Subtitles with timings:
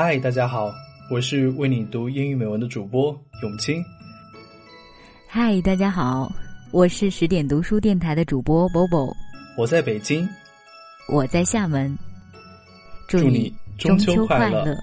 [0.00, 0.72] 嗨，大家好，
[1.10, 3.10] 我是为你读英语美文的主播
[3.42, 3.84] 永清。
[5.26, 6.30] 嗨，大家好，
[6.70, 9.12] 我是十点读书电台的主播 Bobo。
[9.56, 10.24] 我在北京，
[11.12, 11.98] 我在厦门，
[13.08, 14.78] 祝你中秋快乐。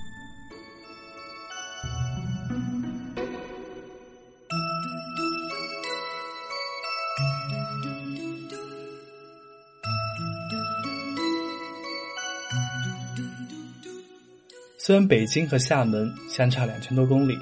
[14.85, 17.35] 虽然北京和厦门相差两千多公里，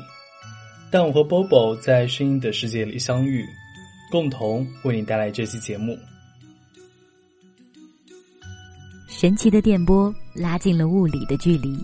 [0.90, 3.46] 但我和 Bobo 在声音的世界里相遇，
[4.10, 6.00] 共同为你带来这期节目。
[9.10, 11.78] 神奇的电波拉近了物理的距离，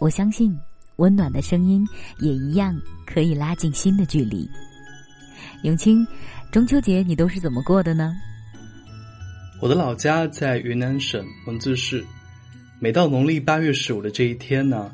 [0.00, 0.58] 我相信
[0.96, 1.86] 温暖的声音
[2.20, 2.74] 也一样
[3.06, 4.48] 可以拉近心的距离。
[5.64, 6.02] 永清，
[6.50, 8.14] 中秋节你都是怎么过的呢？
[9.60, 12.02] 我的老家在云南省文字市。
[12.80, 14.92] 每到农历八月十五的这一天呢，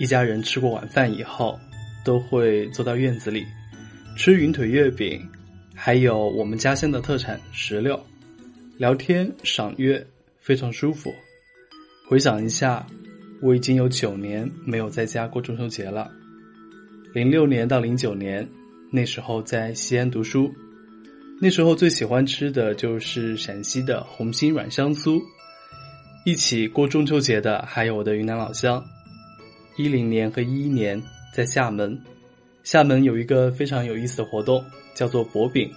[0.00, 1.56] 一家人吃过晚饭以后，
[2.04, 3.46] 都会坐到院子里，
[4.16, 5.24] 吃云腿月饼，
[5.72, 8.04] 还有我们家乡的特产石榴，
[8.76, 10.04] 聊天赏月，
[10.40, 11.14] 非常舒服。
[12.08, 12.84] 回想一下，
[13.40, 16.10] 我已经有九年没有在家过中秋节了。
[17.14, 18.48] 零六年到零九年，
[18.90, 20.52] 那时候在西安读书，
[21.40, 25.22] 那时候最喜欢吃的就是陕西的红心软香酥。
[26.24, 28.84] 一起过中秋节的还有我的云南老乡。
[29.76, 31.02] 一零年和一一年
[31.34, 31.98] 在厦门，
[32.62, 34.62] 厦门有一个非常有意思的活动，
[34.94, 35.72] 叫做博饼。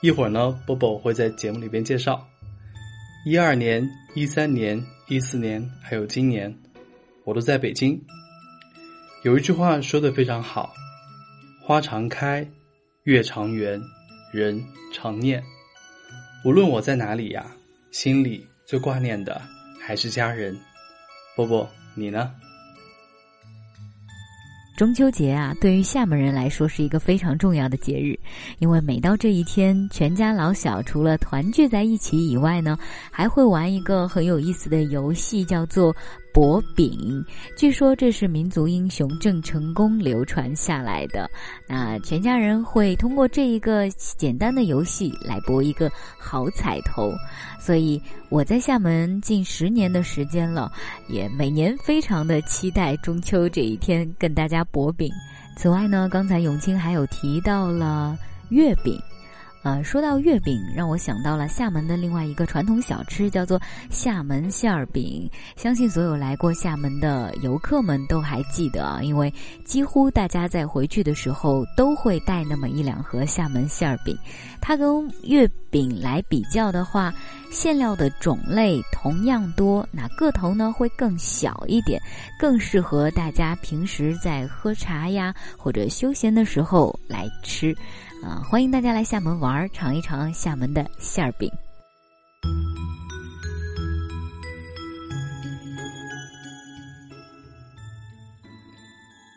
[0.00, 2.24] 一会儿呢，波波会在节目里边介绍。
[3.26, 6.56] 一二年、一三年、一四年还有今年，
[7.24, 8.00] 我都在北京。
[9.24, 10.72] 有一句话说的非常好
[11.60, 12.48] ：“花常开，
[13.02, 13.82] 月常圆，
[14.32, 15.42] 人常念。”
[16.46, 17.44] 无论我在哪里呀，
[17.90, 19.42] 心里最挂念的。
[19.90, 20.56] 还是家人，
[21.34, 22.30] 波波，你呢？
[24.76, 28.16] 中秋节啊，对于厦门人来说是一个非常重要的节日，
[28.60, 32.78] 因为每到这一天，全家老小除了团聚在一起以外呢，
[33.10, 35.92] 还会玩一个很有意思的游戏，叫做
[36.32, 37.24] 博饼。
[37.56, 41.30] 据说这是民族英雄郑成功流传下来的。
[41.68, 47.12] 那全家人会通过这一个简单的游戏来博一个好彩头。
[47.58, 50.72] 所以我在厦门近十年的时间了，
[51.08, 55.10] 也每年非常的期待中秋这一天跟大家博饼。
[55.56, 58.16] 此外呢，刚才永清还有提到了
[58.48, 58.98] 月饼。
[59.62, 63.60] 呃，说到月饼，让我想到了厦门的另外一个传统小吃，叫做
[63.90, 65.30] 厦门馅儿饼。
[65.54, 69.32] 相信所有来过厦门的游客们都还记得啊，因为
[69.62, 74.16] 几乎大家在回去的时候都会带那么一两盒厦门馅儿饼。
[74.62, 77.12] 它跟月饼来比较的话，
[77.50, 82.00] 馅料的种类同样多，那个头呢会更小一点，
[82.38, 87.76] 更适合大家平时在喝茶呀或者休闲的时候来吃。
[88.22, 91.50] 啊，欢迎大家来厦门玩，尝一尝厦门的馅儿饼。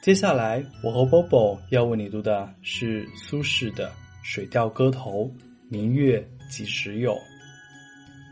[0.02, 3.88] 接下来，我和 Bobo 要为你读的是苏轼的
[4.22, 5.26] 《水调歌头·
[5.70, 7.14] 明月几时有》。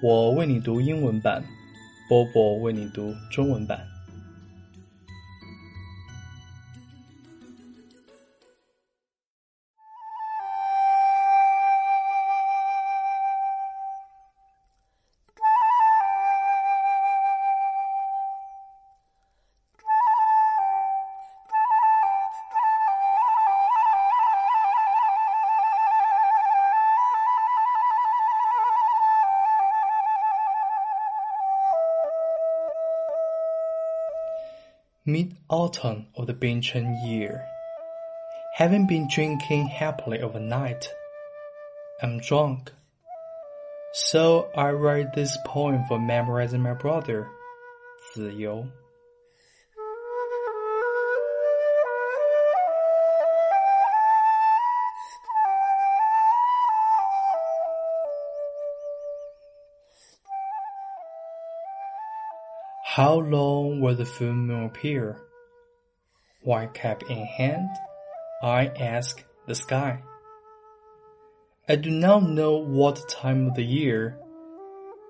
[0.03, 1.41] 我为你读英文版
[2.09, 3.79] ，Bobo 为你读中文版。
[35.03, 37.43] Mid-autumn of the Bingchen year,
[38.53, 40.93] having been drinking happily overnight,
[42.03, 42.71] I'm drunk.
[43.93, 47.27] So I write this poem for memorizing my brother,
[48.15, 48.69] Ziyu.
[62.95, 65.17] How long will the full moon appear?
[66.41, 67.69] White cap in hand,
[68.43, 70.03] I ask the sky.
[71.69, 74.19] I do not know what time of the year.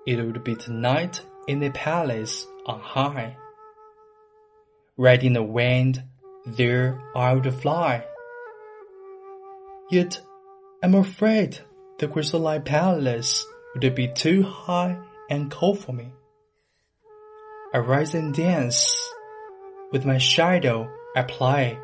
[0.06, 3.36] It would be tonight in the palace on high.
[4.96, 6.04] Riding the wind,
[6.46, 8.04] there I would fly.
[9.90, 10.20] Yet
[10.84, 11.58] I'm afraid
[11.98, 13.44] the crystalline palace
[13.74, 14.96] would be too high
[15.28, 16.12] and cold for me.
[17.74, 18.98] I rise and dance.
[19.92, 21.78] with my shadow I play.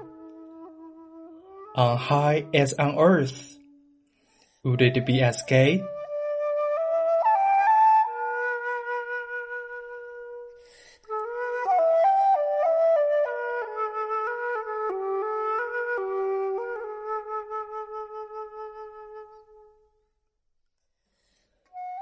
[1.74, 3.56] On high as on earth,
[4.64, 5.82] would it be as gay?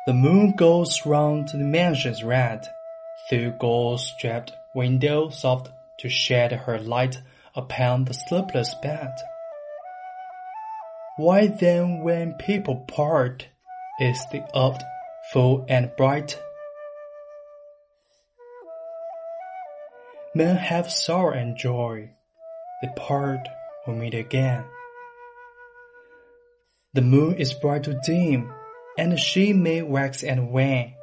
[0.07, 2.67] The moon goes round the mansion's red,
[3.29, 7.21] through gold-striped window soft to shed her light
[7.55, 9.13] upon the sleepless bed.
[11.17, 13.49] Why then when people part,
[13.99, 14.83] is the earth
[15.33, 16.39] full and bright?
[20.35, 22.11] Men have sorrow and joy,
[22.83, 23.49] they part
[23.87, 24.65] or meet again.
[26.93, 28.53] The moon is bright to dim,
[28.99, 30.95] and she may wax and wane.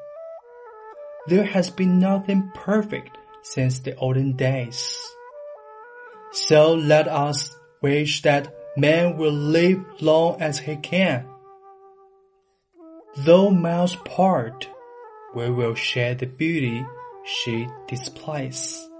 [1.27, 4.99] There has been nothing perfect since the olden days.
[6.31, 11.25] So let us wish that man will live long as he can.
[13.17, 14.67] Though miles part,
[15.35, 16.85] we will share the beauty
[17.23, 18.92] she displays.《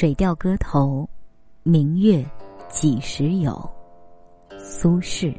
[0.00, 1.06] 水调歌头·
[1.62, 2.24] 明月
[2.70, 3.52] 几时有》
[4.58, 5.38] 苏轼。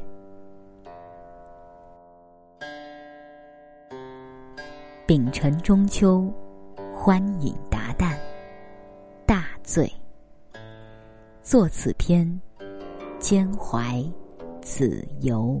[5.04, 6.32] 丙辰中秋，
[6.94, 8.16] 欢饮达旦，
[9.26, 9.92] 大醉。
[11.42, 12.40] 作此篇，
[13.18, 14.00] 兼怀
[14.60, 15.60] 子由。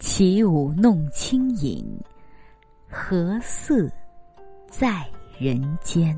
[0.00, 1.86] 起舞弄清影，
[2.88, 3.92] 何似
[4.66, 5.06] 在
[5.38, 6.16] 人间？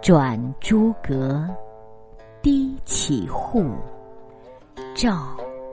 [0.00, 1.44] 转朱阁，
[2.40, 3.74] 低绮户，
[4.94, 5.41] 照。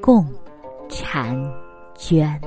[0.00, 0.26] 共
[0.88, 1.52] 婵
[1.96, 2.40] 娟。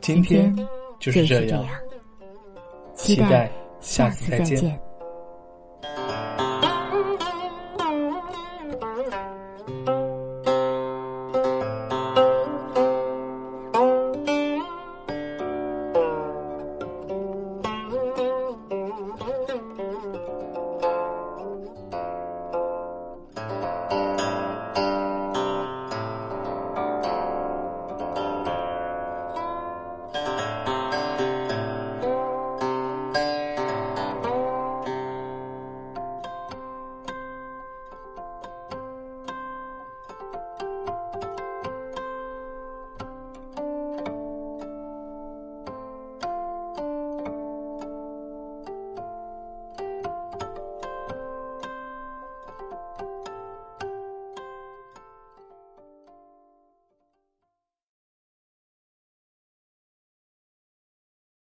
[0.00, 0.54] 今天
[0.98, 1.64] 就是这样，
[2.94, 3.50] 期待
[3.80, 4.78] 下次再见。